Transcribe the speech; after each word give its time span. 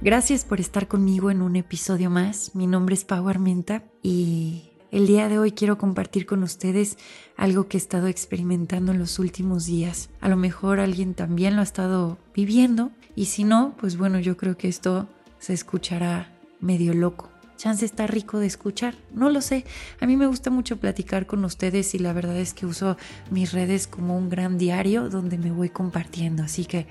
Gracias 0.00 0.44
por 0.44 0.60
estar 0.60 0.86
conmigo 0.86 1.28
en 1.32 1.42
un 1.42 1.56
episodio 1.56 2.08
más. 2.08 2.54
Mi 2.54 2.68
nombre 2.68 2.94
es 2.94 3.04
Pau 3.04 3.28
Armenta 3.28 3.82
y 4.00 4.70
el 4.92 5.08
día 5.08 5.28
de 5.28 5.40
hoy 5.40 5.50
quiero 5.50 5.76
compartir 5.76 6.24
con 6.24 6.44
ustedes 6.44 6.96
algo 7.36 7.66
que 7.66 7.78
he 7.78 7.80
estado 7.80 8.06
experimentando 8.06 8.92
en 8.92 9.00
los 9.00 9.18
últimos 9.18 9.66
días. 9.66 10.08
A 10.20 10.28
lo 10.28 10.36
mejor 10.36 10.78
alguien 10.78 11.14
también 11.14 11.56
lo 11.56 11.62
ha 11.62 11.64
estado 11.64 12.16
viviendo 12.32 12.92
y 13.16 13.24
si 13.24 13.42
no, 13.42 13.74
pues 13.80 13.96
bueno, 13.96 14.20
yo 14.20 14.36
creo 14.36 14.56
que 14.56 14.68
esto 14.68 15.08
se 15.40 15.52
escuchará 15.52 16.32
medio 16.60 16.94
loco. 16.94 17.28
Chance 17.56 17.84
está 17.84 18.06
rico 18.06 18.38
de 18.38 18.46
escuchar, 18.46 18.94
no 19.12 19.30
lo 19.30 19.40
sé. 19.40 19.64
A 20.00 20.06
mí 20.06 20.16
me 20.16 20.28
gusta 20.28 20.48
mucho 20.48 20.76
platicar 20.76 21.26
con 21.26 21.44
ustedes 21.44 21.92
y 21.96 21.98
la 21.98 22.12
verdad 22.12 22.36
es 22.36 22.54
que 22.54 22.66
uso 22.66 22.96
mis 23.32 23.50
redes 23.50 23.88
como 23.88 24.16
un 24.16 24.28
gran 24.28 24.58
diario 24.58 25.08
donde 25.08 25.38
me 25.38 25.50
voy 25.50 25.70
compartiendo. 25.70 26.44
Así 26.44 26.66
que 26.66 26.86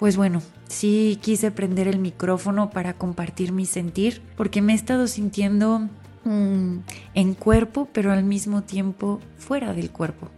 pues 0.00 0.16
bueno, 0.16 0.40
sí 0.66 1.18
quise 1.20 1.50
prender 1.50 1.86
el 1.86 1.98
micrófono 1.98 2.70
para 2.70 2.94
compartir 2.94 3.52
mi 3.52 3.66
sentir, 3.66 4.22
porque 4.34 4.62
me 4.62 4.72
he 4.72 4.74
estado 4.74 5.06
sintiendo 5.06 5.90
mm, 6.24 6.78
en 7.12 7.34
cuerpo, 7.34 7.86
pero 7.92 8.10
al 8.10 8.24
mismo 8.24 8.62
tiempo 8.62 9.20
fuera 9.36 9.74
del 9.74 9.90
cuerpo. 9.90 10.30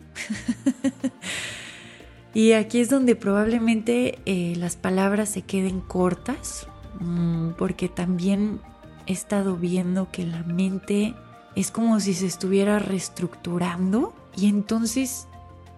y 2.34 2.54
aquí 2.54 2.80
es 2.80 2.90
donde 2.90 3.14
probablemente 3.14 4.18
eh, 4.26 4.54
las 4.56 4.74
palabras 4.74 5.28
se 5.28 5.42
queden 5.42 5.80
cortas, 5.80 6.66
mm, 6.98 7.50
porque 7.50 7.88
también 7.88 8.58
he 9.06 9.12
estado 9.12 9.56
viendo 9.56 10.10
que 10.10 10.26
la 10.26 10.42
mente 10.42 11.14
es 11.54 11.70
como 11.70 12.00
si 12.00 12.14
se 12.14 12.26
estuviera 12.26 12.80
reestructurando 12.80 14.12
y 14.36 14.48
entonces 14.48 15.28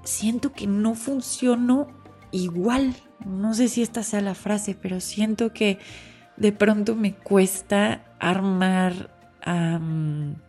siento 0.04 0.52
que 0.52 0.66
no 0.66 0.94
funciono 0.94 1.88
igual 2.30 2.96
no 3.24 3.54
sé 3.54 3.68
si 3.68 3.82
esta 3.82 4.02
sea 4.02 4.20
la 4.20 4.34
frase, 4.34 4.76
pero 4.80 5.00
siento 5.00 5.52
que 5.52 5.78
de 6.36 6.52
pronto 6.52 6.96
me 6.96 7.14
cuesta 7.14 8.16
armar 8.18 9.10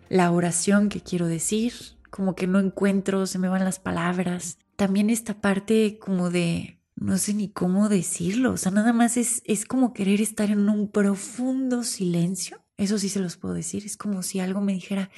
la 0.08 0.31
oración 0.31 0.88
que 0.88 1.02
quiero 1.02 1.28
decir, 1.28 1.73
como 2.09 2.34
que 2.34 2.48
no 2.48 2.59
encuentro, 2.59 3.26
se 3.28 3.40
me 3.40 3.50
van 3.50 3.66
las 3.66 3.80
palabras. 3.80 4.58
También 4.78 5.09
esta 5.09 5.42
parte 5.42 6.00
como 6.00 6.30
de, 6.30 6.80
no 6.96 7.18
sé 7.18 7.34
ni 7.34 7.50
cómo 7.50 7.90
decirlo, 7.90 8.53
o 8.53 8.58
sea, 8.58 8.72
nada 8.72 8.94
más 8.94 9.18
es, 9.18 9.42
es 9.46 9.66
como 9.66 9.94
querer 9.94 10.22
estar 10.22 10.50
en 10.50 10.70
un 10.70 10.90
profundo 10.90 11.84
silencio. 11.84 12.64
Eso 12.78 12.98
sí 12.98 13.09
se 13.09 13.20
los 13.20 13.36
puedo 13.36 13.53
decir, 13.53 13.86
es 13.86 13.98
como 13.98 14.23
si 14.23 14.40
algo 14.40 14.62
me 14.62 14.73
dijera, 14.73 15.09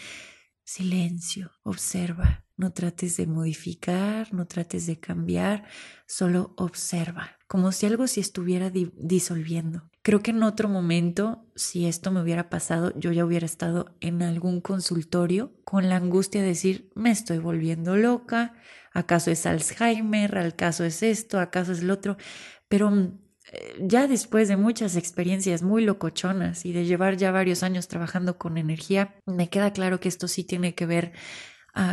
silencio, 0.64 1.52
observa, 1.64 2.47
no 2.58 2.74
trates 2.74 3.18
de 3.18 3.28
modificar, 3.28 4.34
no 4.34 4.48
trates 4.48 4.88
de 4.88 5.00
cambiar, 5.00 5.64
solo 6.08 6.54
observa, 6.58 7.38
como 7.48 7.72
si 7.72 7.86
algo 7.86 8.08
se 8.08 8.20
estuviera 8.20 8.72
disolviendo. 8.72 9.84
Creo 10.02 10.22
que 10.22 10.32
en 10.32 10.42
otro 10.42 10.68
momento, 10.68 11.46
si 11.56 11.86
esto 11.86 12.12
me 12.12 12.22
hubiera 12.22 12.50
pasado, 12.50 12.94
yo 12.98 13.12
ya 13.12 13.26
hubiera 13.26 13.46
estado 13.46 13.96
en 14.00 14.24
algún 14.24 14.62
consultorio 14.62 15.54
con 15.64 15.88
la 15.88 15.98
angustia 15.98 16.42
de 16.42 16.48
decir, 16.48 16.90
me 16.96 17.12
estoy 17.12 17.38
volviendo 17.38 17.96
loca, 17.96 18.56
acaso 18.92 19.30
es 19.30 19.46
Alzheimer, 19.46 20.38
acaso 20.38 20.84
es 20.84 21.04
esto, 21.04 21.40
acaso 21.40 21.74
es 21.74 21.84
lo 21.84 21.94
otro, 21.94 22.18
pero 22.68 22.90
mm, 22.90 23.20
eh, 23.52 23.76
ya 23.82 24.08
después 24.08 24.48
de 24.48 24.58
muchas 24.58 24.96
experiencias 24.96 25.62
muy 25.62 25.86
locochonas 25.86 26.66
y 26.66 26.74
de 26.74 26.86
llevar 26.86 27.18
ya 27.18 27.32
varios 27.32 27.62
años 27.62 27.88
trabajando 27.88 28.38
con 28.38 28.58
energía, 28.58 29.16
me 29.26 29.50
queda 29.50 29.74
claro 29.74 30.00
que 30.00 30.10
esto 30.10 30.28
sí 30.28 30.44
tiene 30.44 30.74
que 30.74 30.86
ver 30.86 31.14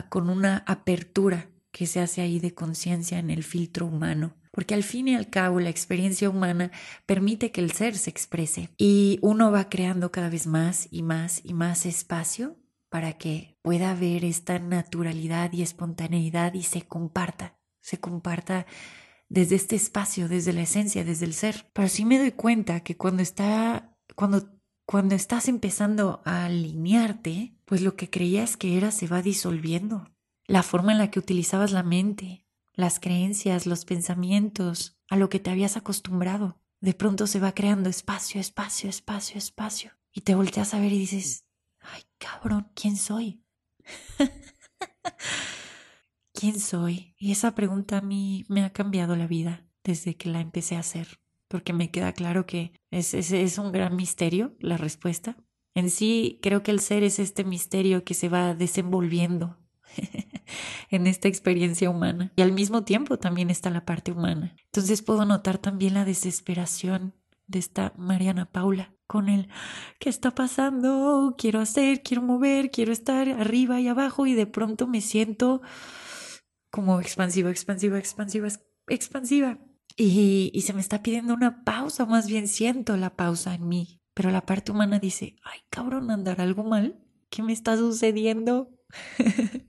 con 0.09 0.31
una 0.31 0.65
apertura 0.67 1.49
que 1.71 1.87
se 1.87 2.01
hace 2.01 2.21
ahí 2.21 2.39
de 2.39 2.55
conciencia 2.55 3.19
en 3.19 3.31
el 3.31 3.43
filtro 3.43 3.87
humano. 3.87 4.35
Porque 4.51 4.75
al 4.75 4.85
fin 4.85 5.09
y 5.09 5.17
al 5.17 5.31
cabo 5.31 5.59
la 5.59 5.71
experiencia 5.71 6.31
humana 6.31 6.71
permite 7.07 7.51
que 7.51 7.61
el 7.61 7.73
ser 7.73 7.97
se 7.99 8.11
exprese 8.11 8.71
y 8.79 9.19
uno 9.21 9.51
va 9.51 9.69
creando 9.69 10.13
cada 10.13 10.29
vez 10.29 10.47
más 10.47 10.87
y 10.93 11.03
más 11.03 11.41
y 11.45 11.55
más 11.55 11.87
espacio 11.87 12.57
para 12.89 13.15
que 13.15 13.59
pueda 13.63 13.91
haber 13.91 14.25
esta 14.25 14.61
naturalidad 14.61 15.53
y 15.53 15.63
espontaneidad 15.63 16.55
y 16.55 16.63
se 16.63 16.83
comparta, 16.83 17.59
se 17.81 17.99
comparta 17.99 18.67
desde 19.29 19.57
este 19.57 19.75
espacio, 19.75 20.29
desde 20.29 20.53
la 20.53 20.63
esencia, 20.63 21.03
desde 21.03 21.27
el 21.27 21.35
ser. 21.35 21.69
Pero 21.73 21.89
sí 21.89 22.05
me 22.05 22.21
doy 22.21 22.31
cuenta 22.31 22.81
que 22.81 22.97
cuando 22.97 23.25
está, 23.25 23.97
cuando 24.15 24.49
cuando 24.87 25.15
estás 25.15 25.49
empezando 25.49 26.21
a 26.25 26.45
alinearte, 26.45 27.55
pues 27.65 27.81
lo 27.81 27.97
que 27.97 28.11
creías 28.11 28.57
que 28.57 28.77
era 28.77 28.91
se 28.91 29.07
va 29.07 29.23
disolviendo. 29.23 30.11
La 30.47 30.63
forma 30.63 30.93
en 30.93 30.99
la 30.99 31.11
que 31.11 31.19
utilizabas 31.19 31.73
la 31.73 31.83
mente, 31.83 32.47
las 32.75 33.01
creencias, 33.01 33.67
los 33.67 33.85
pensamientos, 33.85 34.99
a 35.09 35.17
lo 35.17 35.29
que 35.29 35.41
te 35.41 35.51
habías 35.51 35.77
acostumbrado, 35.77 36.61
de 36.81 36.93
pronto 36.93 37.27
se 37.27 37.41
va 37.41 37.53
creando 37.53 37.89
espacio, 37.89 38.41
espacio, 38.41 38.91
espacio, 38.91 39.39
espacio. 39.39 39.93
Y 40.13 40.21
te 40.21 40.35
volteas 40.35 40.75
a 40.75 40.81
ver 40.81 40.93
y 40.93 40.99
dices, 40.99 41.47
ay 41.81 42.03
cabrón, 42.19 42.71
¿quién 42.75 42.97
soy? 42.97 43.43
¿Quién 46.35 46.61
soy? 46.61 47.15
Y 47.17 47.33
esa 47.33 47.55
pregunta 47.55 47.99
a 47.99 48.03
mí 48.03 48.45
me 48.49 48.65
ha 48.65 48.73
cambiado 48.73 49.17
la 49.17 49.27
vida 49.27 49.67
desde 49.83 50.17
que 50.17 50.29
la 50.29 50.41
empecé 50.41 50.77
a 50.77 50.81
hacer 50.81 51.24
porque 51.49 51.73
me 51.73 51.91
queda 51.91 52.13
claro 52.13 52.47
que 52.47 52.73
es, 52.91 53.15
es, 53.15 53.59
un 53.59 53.73
gran 53.73 53.97
misterio 53.97 54.55
la 54.61 54.77
respuesta. 54.77 55.37
En 55.75 55.91
sí, 55.91 56.39
creo 56.43 56.63
que 56.63 56.71
el 56.71 56.81
ser 56.81 57.03
es 57.03 57.19
este 57.19 57.45
misterio 57.45 58.05
que 58.05 58.15
se 58.15 58.29
va 58.29 58.55
desenvolviendo 58.55 59.57
en 60.91 61.07
esta 61.07 61.29
experiencia 61.29 61.91
humana. 61.91 62.33
Y 62.37 62.43
al 62.43 62.53
mismo 62.53 62.85
tiempo 62.85 63.19
también 63.19 63.51
está 63.51 63.71
la 63.71 63.85
parte 63.85 64.13
humana. 64.13 64.55
Entonces 64.67 65.03
puedo 65.03 65.25
notar 65.25 65.59
también 65.59 65.95
la 65.95 66.05
desesperación 66.05 67.15
de 67.47 67.59
esta 67.59 67.93
Mariana 67.97 68.47
Paula 68.47 68.95
con 69.07 69.29
el 69.29 69.49
¿qué 69.99 70.09
está 70.09 70.35
pasando? 70.35 71.35
Quiero 71.37 71.61
hacer, 71.61 72.03
quiero 72.03 72.23
mover, 72.23 72.71
quiero 72.71 72.93
estar 72.93 73.29
arriba 73.29 73.81
y 73.81 73.89
abajo 73.89 74.27
y 74.27 74.35
de 74.35 74.47
pronto 74.47 74.87
me 74.87 75.01
siento 75.01 75.61
como 76.71 77.01
expansiva, 77.01 77.51
expansiva, 77.51 77.99
expansiva, 77.99 78.49
expansiva. 78.89 79.59
Y, 79.97 80.61
se 80.63 80.73
me 80.73 80.81
está 80.81 81.03
pidiendo 81.03 81.35
una 81.35 81.65
pausa, 81.65 82.05
más 82.07 82.27
bien 82.27 82.49
siento 82.49 82.97
la 82.97 83.17
pausa 83.17 83.55
en 83.55 83.69
mí. 83.69 84.01
Pero 84.15 84.31
la 84.31 84.47
parte 84.47 84.73
humana 84.73 84.99
dice, 84.99 85.37
ay 85.45 85.61
cabrón, 85.71 86.11
andar 86.11 86.41
algo 86.41 86.65
mal. 86.65 87.01
¿Qué 87.31 87.43
me 87.43 87.53
está 87.53 87.77
sucediendo? 87.77 88.71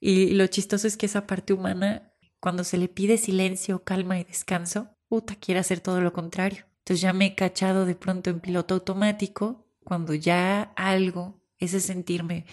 y 0.00 0.30
lo 0.30 0.46
chistoso 0.46 0.86
es 0.86 0.96
que 0.96 1.06
esa 1.06 1.26
parte 1.26 1.52
humana, 1.52 2.12
cuando 2.40 2.64
se 2.64 2.78
le 2.78 2.88
pide 2.88 3.18
silencio, 3.18 3.84
calma 3.84 4.18
y 4.18 4.24
descanso, 4.24 4.90
puta, 5.08 5.36
quiere 5.36 5.60
hacer 5.60 5.80
todo 5.80 6.00
lo 6.00 6.12
contrario. 6.12 6.64
Entonces 6.78 7.00
ya 7.00 7.12
me 7.12 7.26
he 7.26 7.34
cachado 7.34 7.84
de 7.84 7.94
pronto 7.94 8.30
en 8.30 8.40
piloto 8.40 8.74
automático, 8.74 9.68
cuando 9.84 10.14
ya 10.14 10.72
algo, 10.76 11.40
ese 11.58 11.80
sentirme 11.80 12.46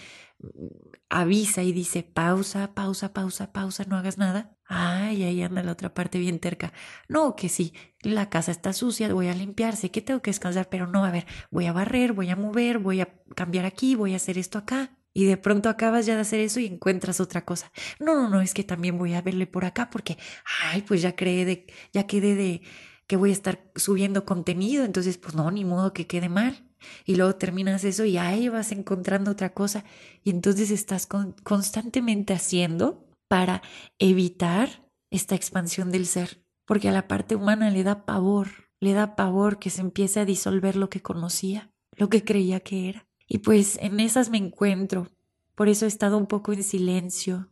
avisa 1.10 1.64
y 1.64 1.72
dice 1.72 2.04
pausa, 2.04 2.74
pausa, 2.74 3.14
pausa, 3.14 3.52
pausa, 3.52 3.86
no 3.88 3.98
hagas 3.98 4.18
nada. 4.18 4.58
Ay, 4.66 5.24
ahí 5.24 5.42
anda 5.42 5.64
la 5.64 5.72
otra 5.72 5.94
parte 5.94 6.20
bien 6.20 6.40
terca. 6.40 6.74
No, 7.08 7.36
que 7.36 7.50
sí, 7.50 7.74
la 8.02 8.30
casa 8.30 8.52
está 8.52 8.74
sucia, 8.74 9.14
voy 9.14 9.28
a 9.28 9.34
limpiar, 9.34 9.76
sé 9.76 9.92
que 9.92 10.02
tengo 10.02 10.22
que 10.22 10.32
descansar, 10.32 10.70
pero 10.70 10.88
no, 10.88 11.06
a 11.06 11.12
ver, 11.12 11.26
voy 11.52 11.68
a 11.68 11.74
barrer, 11.74 12.14
voy 12.14 12.30
a 12.30 12.36
mover, 12.36 12.80
voy 12.80 13.02
a 13.02 13.14
cambiar 13.36 13.66
aquí, 13.66 13.96
voy 13.96 14.14
a 14.14 14.18
hacer 14.18 14.38
esto 14.38 14.58
acá. 14.58 14.98
Y 15.14 15.26
de 15.26 15.38
pronto 15.38 15.70
acabas 15.70 16.06
ya 16.06 16.16
de 16.16 16.22
hacer 16.22 16.42
eso 16.42 16.60
y 16.60 16.66
encuentras 16.66 17.22
otra 17.22 17.46
cosa. 17.46 17.72
No, 18.00 18.16
no, 18.16 18.30
no, 18.30 18.42
es 18.42 18.54
que 18.54 18.66
también 18.66 18.98
voy 18.98 19.14
a 19.14 19.22
verle 19.22 19.48
por 19.48 19.64
acá 19.64 19.90
porque, 19.90 20.18
ay, 20.64 20.82
pues 20.82 21.02
ya 21.02 21.16
creé 21.16 21.46
de, 21.46 21.68
ya 21.94 22.06
quedé 22.06 22.36
de 22.36 22.62
que 23.08 23.16
voy 23.16 23.30
a 23.30 23.34
estar 23.34 23.72
subiendo 23.76 24.26
contenido, 24.26 24.84
entonces 24.84 25.18
pues 25.18 25.36
no, 25.36 25.50
ni 25.52 25.64
modo 25.64 25.94
que 25.94 26.08
quede 26.08 26.28
mal 26.28 26.66
y 27.06 27.16
luego 27.16 27.36
terminas 27.36 27.84
eso 27.84 28.06
y 28.06 28.18
ahí 28.18 28.50
vas 28.50 28.72
encontrando 28.72 29.32
otra 29.32 29.54
cosa 29.54 29.84
y 30.24 30.30
entonces 30.30 30.72
estás 30.72 31.08
constantemente 31.44 32.34
haciendo 32.34 33.06
para 33.28 33.62
evitar 34.00 34.90
esta 35.10 35.36
expansión 35.36 35.92
del 35.92 36.06
ser, 36.06 36.44
porque 36.66 36.90
a 36.90 36.92
la 36.92 37.08
parte 37.08 37.36
humana 37.36 37.70
le 37.70 37.84
da 37.84 38.06
pavor, 38.06 38.50
le 38.80 38.94
da 38.94 39.16
pavor 39.16 39.60
que 39.60 39.70
se 39.70 39.82
empiece 39.82 40.20
a 40.20 40.26
disolver 40.26 40.76
lo 40.76 40.90
que 40.90 41.02
conocía, 41.02 41.72
lo 41.92 42.10
que 42.10 42.24
creía 42.24 42.60
que 42.60 42.90
era. 42.90 43.08
Y 43.28 43.40
pues 43.40 43.78
en 43.82 44.00
esas 44.00 44.30
me 44.30 44.38
encuentro, 44.38 45.10
por 45.56 45.70
eso 45.70 45.86
he 45.86 45.88
estado 45.88 46.18
un 46.18 46.28
poco 46.28 46.54
en 46.54 46.64
silencio 46.64 47.50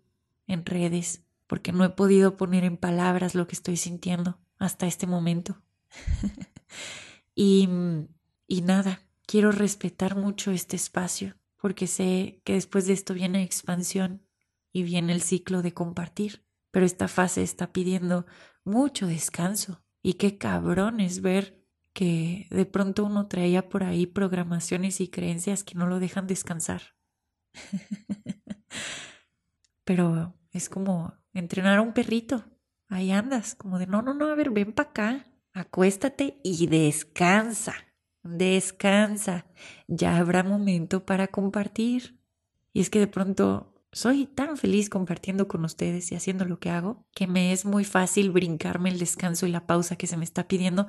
en 0.47 0.65
redes, 0.65 1.23
porque 1.47 1.71
no 1.71 1.83
he 1.83 1.89
podido 1.89 2.37
poner 2.37 2.63
en 2.63 2.77
palabras 2.77 3.35
lo 3.35 3.47
que 3.47 3.55
estoy 3.55 3.77
sintiendo 3.77 4.37
hasta 4.59 4.87
este 4.87 5.07
momento. 5.07 5.61
y, 7.35 7.69
y 8.47 8.61
nada, 8.61 9.01
quiero 9.25 9.51
respetar 9.51 10.15
mucho 10.15 10.51
este 10.51 10.75
espacio, 10.75 11.35
porque 11.57 11.87
sé 11.87 12.41
que 12.43 12.53
después 12.53 12.87
de 12.87 12.93
esto 12.93 13.13
viene 13.13 13.43
expansión 13.43 14.25
y 14.71 14.83
viene 14.83 15.13
el 15.13 15.21
ciclo 15.21 15.61
de 15.61 15.73
compartir. 15.73 16.45
Pero 16.71 16.85
esta 16.85 17.07
fase 17.07 17.43
está 17.43 17.71
pidiendo 17.71 18.25
mucho 18.63 19.07
descanso. 19.07 19.83
Y 20.01 20.15
qué 20.15 20.37
cabrón 20.37 20.99
es 20.99 21.21
ver 21.21 21.63
que 21.93 22.47
de 22.49 22.65
pronto 22.65 23.05
uno 23.05 23.27
traía 23.27 23.69
por 23.69 23.83
ahí 23.83 24.07
programaciones 24.07 24.99
y 24.99 25.07
creencias 25.07 25.63
que 25.63 25.75
no 25.75 25.87
lo 25.87 25.99
dejan 25.99 26.27
descansar. 26.27 26.95
Pero 29.85 30.35
es 30.51 30.69
como 30.69 31.13
entrenar 31.33 31.77
a 31.77 31.81
un 31.81 31.93
perrito. 31.93 32.43
Ahí 32.89 33.11
andas, 33.11 33.55
como 33.55 33.79
de 33.79 33.87
no, 33.87 34.01
no, 34.01 34.13
no, 34.13 34.27
a 34.27 34.35
ver, 34.35 34.49
ven 34.49 34.73
para 34.73 34.89
acá, 34.89 35.25
acuéstate 35.53 36.39
y 36.43 36.67
descansa, 36.67 37.75
descansa. 38.23 39.45
Ya 39.87 40.17
habrá 40.17 40.43
momento 40.43 41.05
para 41.05 41.27
compartir. 41.27 42.17
Y 42.73 42.81
es 42.81 42.89
que 42.89 42.99
de 42.99 43.07
pronto 43.07 43.73
soy 43.93 44.25
tan 44.25 44.57
feliz 44.57 44.89
compartiendo 44.89 45.47
con 45.47 45.63
ustedes 45.65 46.11
y 46.11 46.15
haciendo 46.15 46.45
lo 46.45 46.59
que 46.59 46.71
hago 46.71 47.05
que 47.13 47.27
me 47.27 47.53
es 47.53 47.63
muy 47.63 47.85
fácil 47.85 48.31
brincarme 48.31 48.89
el 48.89 48.99
descanso 48.99 49.45
y 49.45 49.51
la 49.51 49.67
pausa 49.67 49.95
que 49.95 50.07
se 50.07 50.17
me 50.17 50.25
está 50.25 50.47
pidiendo, 50.47 50.87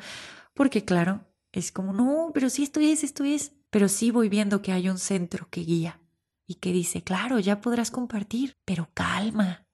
porque 0.54 0.84
claro, 0.84 1.26
es 1.52 1.70
como, 1.70 1.92
no, 1.92 2.30
pero 2.32 2.48
sí 2.48 2.62
esto 2.62 2.80
es, 2.80 3.04
esto 3.04 3.24
es, 3.24 3.52
pero 3.70 3.88
sí 3.88 4.10
voy 4.10 4.28
viendo 4.28 4.62
que 4.62 4.72
hay 4.72 4.88
un 4.88 4.98
centro 4.98 5.48
que 5.50 5.60
guía 5.60 6.00
y 6.46 6.56
que 6.56 6.72
dice, 6.72 7.02
claro, 7.02 7.38
ya 7.38 7.60
podrás 7.60 7.90
compartir, 7.90 8.56
pero 8.64 8.88
calma. 8.94 9.66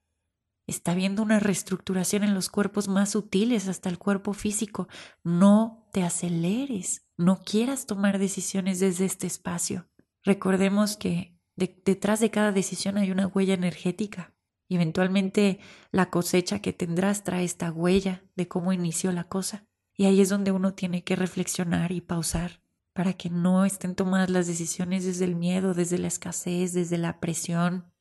Está 0.70 0.94
viendo 0.94 1.24
una 1.24 1.40
reestructuración 1.40 2.22
en 2.22 2.32
los 2.32 2.48
cuerpos 2.48 2.86
más 2.86 3.10
sutiles 3.10 3.66
hasta 3.66 3.88
el 3.88 3.98
cuerpo 3.98 4.34
físico. 4.34 4.86
No 5.24 5.88
te 5.92 6.04
aceleres, 6.04 7.08
no 7.16 7.40
quieras 7.42 7.86
tomar 7.86 8.20
decisiones 8.20 8.78
desde 8.78 9.04
este 9.04 9.26
espacio. 9.26 9.88
Recordemos 10.22 10.96
que 10.96 11.36
detrás 11.56 12.20
de 12.20 12.30
cada 12.30 12.52
decisión 12.52 12.98
hay 12.98 13.10
una 13.10 13.26
huella 13.26 13.54
energética. 13.54 14.32
Eventualmente 14.68 15.58
la 15.90 16.08
cosecha 16.08 16.60
que 16.60 16.72
tendrás 16.72 17.24
trae 17.24 17.42
esta 17.42 17.72
huella 17.72 18.22
de 18.36 18.46
cómo 18.46 18.72
inició 18.72 19.10
la 19.10 19.24
cosa. 19.24 19.66
Y 19.96 20.04
ahí 20.04 20.20
es 20.20 20.28
donde 20.28 20.52
uno 20.52 20.74
tiene 20.74 21.02
que 21.02 21.16
reflexionar 21.16 21.90
y 21.90 22.00
pausar 22.00 22.62
para 22.92 23.14
que 23.14 23.28
no 23.28 23.64
estén 23.64 23.96
tomadas 23.96 24.30
las 24.30 24.46
decisiones 24.46 25.04
desde 25.04 25.24
el 25.24 25.34
miedo, 25.34 25.74
desde 25.74 25.98
la 25.98 26.06
escasez, 26.06 26.72
desde 26.74 26.96
la 26.96 27.18
presión, 27.18 27.92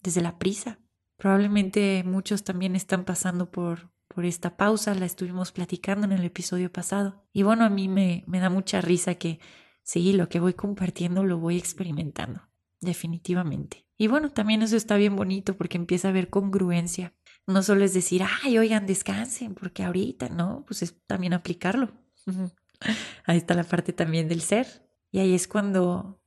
desde 0.00 0.22
la 0.22 0.38
prisa. 0.38 0.78
Probablemente 1.24 2.04
muchos 2.04 2.44
también 2.44 2.76
están 2.76 3.06
pasando 3.06 3.50
por, 3.50 3.88
por 4.08 4.26
esta 4.26 4.58
pausa, 4.58 4.94
la 4.94 5.06
estuvimos 5.06 5.52
platicando 5.52 6.04
en 6.04 6.12
el 6.12 6.22
episodio 6.22 6.70
pasado. 6.70 7.24
Y 7.32 7.44
bueno, 7.44 7.64
a 7.64 7.70
mí 7.70 7.88
me, 7.88 8.24
me 8.26 8.40
da 8.40 8.50
mucha 8.50 8.82
risa 8.82 9.14
que 9.14 9.40
sí, 9.82 10.12
lo 10.12 10.28
que 10.28 10.38
voy 10.38 10.52
compartiendo 10.52 11.24
lo 11.24 11.38
voy 11.38 11.56
experimentando 11.56 12.42
definitivamente. 12.78 13.86
Y 13.96 14.08
bueno, 14.08 14.32
también 14.32 14.60
eso 14.60 14.76
está 14.76 14.96
bien 14.96 15.16
bonito 15.16 15.56
porque 15.56 15.78
empieza 15.78 16.08
a 16.08 16.10
haber 16.10 16.28
congruencia. 16.28 17.14
No 17.46 17.62
solo 17.62 17.86
es 17.86 17.94
decir, 17.94 18.22
ay, 18.42 18.58
oigan, 18.58 18.84
descansen, 18.84 19.54
porque 19.54 19.82
ahorita, 19.82 20.28
¿no? 20.28 20.66
Pues 20.66 20.82
es 20.82 20.94
también 21.06 21.32
aplicarlo. 21.32 21.90
ahí 23.24 23.38
está 23.38 23.54
la 23.54 23.64
parte 23.64 23.94
también 23.94 24.28
del 24.28 24.42
ser. 24.42 24.86
Y 25.10 25.20
ahí 25.20 25.32
es 25.32 25.48
cuando 25.48 26.20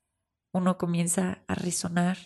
uno 0.53 0.79
comienza 0.79 1.43
a 1.47 1.53
resonar, 1.53 2.17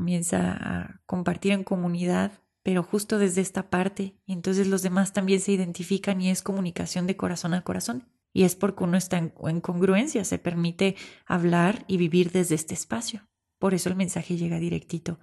comienza 0.00 0.52
a 0.52 1.00
compartir 1.04 1.52
en 1.52 1.62
comunidad, 1.62 2.32
pero 2.62 2.82
justo 2.82 3.18
desde 3.18 3.42
esta 3.42 3.68
parte. 3.68 4.16
Entonces 4.26 4.66
los 4.66 4.80
demás 4.80 5.12
también 5.12 5.40
se 5.40 5.52
identifican 5.52 6.22
y 6.22 6.30
es 6.30 6.40
comunicación 6.40 7.06
de 7.06 7.18
corazón 7.18 7.52
a 7.52 7.60
corazón. 7.60 8.08
Y 8.32 8.44
es 8.44 8.56
porque 8.56 8.84
uno 8.84 8.96
está 8.96 9.18
en, 9.18 9.34
en 9.44 9.60
congruencia, 9.60 10.24
se 10.24 10.38
permite 10.38 10.96
hablar 11.26 11.84
y 11.86 11.98
vivir 11.98 12.30
desde 12.32 12.54
este 12.54 12.72
espacio. 12.72 13.28
Por 13.58 13.74
eso 13.74 13.90
el 13.90 13.94
mensaje 13.94 14.38
llega 14.38 14.58
directito 14.58 15.18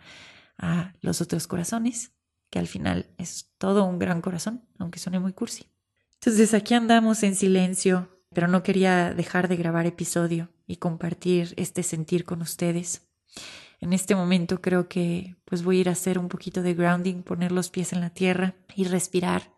a 0.59 0.93
los 1.01 1.21
otros 1.21 1.47
corazones, 1.47 2.11
que 2.51 2.59
al 2.59 2.67
final 2.67 3.07
es 3.17 3.49
todo 3.57 3.83
un 3.83 3.97
gran 3.97 4.21
corazón, 4.21 4.63
aunque 4.77 4.99
suene 4.99 5.17
muy 5.17 5.33
cursi. 5.33 5.65
Entonces 6.13 6.53
aquí 6.53 6.75
andamos 6.75 7.23
en 7.23 7.33
silencio, 7.33 8.21
pero 8.31 8.47
no 8.47 8.61
quería 8.61 9.15
dejar 9.15 9.47
de 9.47 9.55
grabar 9.55 9.87
episodio 9.87 10.51
y 10.67 10.75
compartir 10.75 11.55
este 11.57 11.81
sentir 11.81 12.25
con 12.25 12.43
ustedes. 12.43 13.07
En 13.79 13.93
este 13.93 14.15
momento 14.15 14.61
creo 14.61 14.87
que 14.87 15.35
pues 15.45 15.63
voy 15.63 15.77
a 15.77 15.81
ir 15.81 15.89
a 15.89 15.93
hacer 15.93 16.17
un 16.19 16.29
poquito 16.29 16.61
de 16.61 16.73
grounding, 16.73 17.23
poner 17.23 17.51
los 17.51 17.69
pies 17.69 17.93
en 17.93 18.01
la 18.01 18.09
tierra 18.09 18.55
y 18.75 18.85
respirar, 18.85 19.53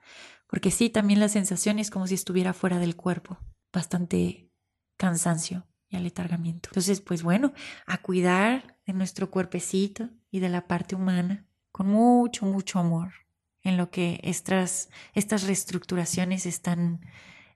porque 0.47 0.71
sí, 0.71 0.89
también 0.89 1.19
la 1.19 1.29
sensación 1.29 1.79
es 1.79 1.89
como 1.91 2.07
si 2.07 2.15
estuviera 2.15 2.53
fuera 2.53 2.79
del 2.79 2.95
cuerpo, 2.95 3.37
bastante 3.71 4.49
cansancio, 4.97 5.65
y 5.89 5.95
aletargamiento. 5.95 6.69
Entonces, 6.69 7.01
pues 7.01 7.23
bueno, 7.23 7.53
a 7.85 7.97
cuidar 7.97 8.77
de 8.85 8.93
nuestro 8.93 9.31
cuerpecito 9.31 10.09
y 10.31 10.39
de 10.39 10.49
la 10.49 10.67
parte 10.67 10.95
humana 10.95 11.47
con 11.71 11.87
mucho, 11.87 12.45
mucho 12.45 12.79
amor 12.79 13.11
en 13.61 13.75
lo 13.75 13.89
que 13.89 14.19
estas, 14.23 14.89
estas 15.13 15.43
reestructuraciones 15.43 16.45
están 16.45 17.01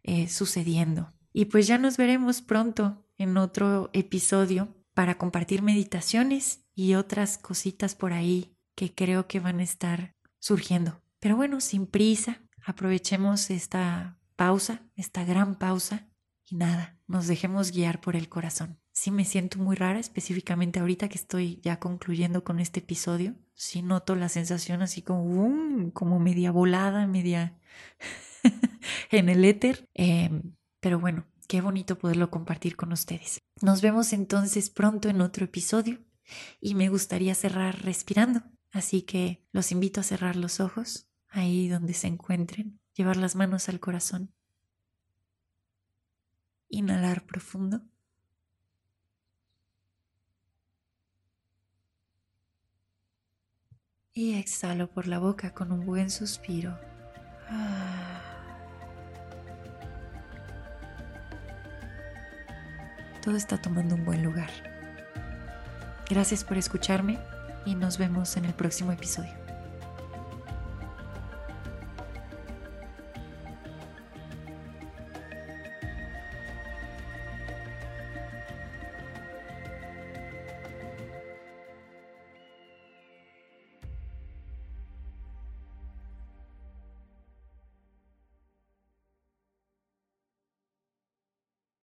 eh, 0.03 0.27
sucediendo. 0.27 1.13
Y 1.31 1.45
pues 1.45 1.67
ya 1.67 1.77
nos 1.77 1.97
veremos 1.97 2.41
pronto 2.41 3.05
en 3.17 3.37
otro 3.37 3.89
episodio 3.93 4.75
para 4.93 5.17
compartir 5.17 5.61
meditaciones 5.61 6.65
y 6.75 6.95
otras 6.95 7.37
cositas 7.37 7.95
por 7.95 8.13
ahí 8.13 8.55
que 8.75 8.93
creo 8.93 9.27
que 9.27 9.39
van 9.39 9.59
a 9.59 9.63
estar 9.63 10.15
surgiendo. 10.39 11.01
Pero 11.19 11.35
bueno, 11.35 11.61
sin 11.61 11.87
prisa, 11.87 12.41
aprovechemos 12.65 13.49
esta 13.49 14.19
pausa, 14.35 14.81
esta 14.95 15.23
gran 15.23 15.55
pausa 15.55 16.07
y 16.49 16.55
nada, 16.55 16.99
nos 17.07 17.27
dejemos 17.27 17.71
guiar 17.71 18.01
por 18.01 18.15
el 18.15 18.29
corazón. 18.29 18.79
Sí 18.91 19.09
me 19.09 19.25
siento 19.25 19.57
muy 19.57 19.75
rara, 19.75 19.99
específicamente 19.99 20.79
ahorita 20.79 21.09
que 21.09 21.17
estoy 21.17 21.59
ya 21.61 21.79
concluyendo 21.79 22.43
con 22.43 22.59
este 22.59 22.79
episodio. 22.79 23.35
Sí 23.55 23.81
noto 23.81 24.15
la 24.15 24.29
sensación 24.29 24.81
así 24.81 25.01
como, 25.01 25.91
como 25.93 26.19
media 26.19 26.51
volada, 26.51 27.07
media 27.07 27.57
en 29.11 29.29
el 29.29 29.45
éter. 29.45 29.89
Em, 29.93 30.55
pero 30.79 30.99
bueno, 30.99 31.25
qué 31.47 31.61
bonito 31.61 31.97
poderlo 31.97 32.29
compartir 32.29 32.75
con 32.75 32.91
ustedes. 32.91 33.39
Nos 33.61 33.81
vemos 33.81 34.13
entonces 34.13 34.69
pronto 34.69 35.09
en 35.09 35.21
otro 35.21 35.45
episodio 35.45 35.99
y 36.59 36.75
me 36.75 36.89
gustaría 36.89 37.35
cerrar 37.35 37.83
respirando. 37.83 38.41
Así 38.71 39.03
que 39.03 39.45
los 39.51 39.71
invito 39.71 40.01
a 40.01 40.03
cerrar 40.03 40.35
los 40.35 40.59
ojos 40.59 41.07
ahí 41.29 41.67
donde 41.67 41.93
se 41.93 42.07
encuentren, 42.07 42.79
llevar 42.95 43.17
las 43.17 43.35
manos 43.35 43.69
al 43.69 43.79
corazón 43.79 44.33
Inhalar 46.73 47.23
profundo. 47.27 47.81
Y 54.11 54.39
exhalo 54.39 54.89
por 54.89 55.05
la 55.05 55.19
boca 55.19 55.53
con 55.53 55.71
un 55.71 55.85
buen 55.85 56.09
suspiro. 56.09 56.75
Ah. 57.47 58.32
Todo 63.23 63.37
está 63.37 63.57
tomando 63.57 63.95
un 63.95 64.03
buen 64.03 64.21
lugar. 64.21 64.49
Gracias 66.09 66.43
por 66.43 66.57
escucharme 66.57 67.19
y 67.65 67.75
nos 67.75 67.97
vemos 67.97 68.35
en 68.35 68.43
el 68.43 68.53
próximo 68.53 68.91
episodio. 68.91 69.42